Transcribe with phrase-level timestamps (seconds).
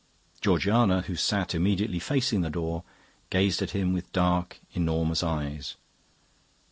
[0.41, 2.83] Georgiana, who sat immediately facing the door,
[3.29, 5.75] gazed at him with dark, enormous eyes.